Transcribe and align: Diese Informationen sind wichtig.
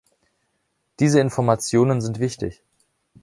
Diese 0.99 1.19
Informationen 1.19 2.01
sind 2.01 2.17
wichtig. 2.19 2.63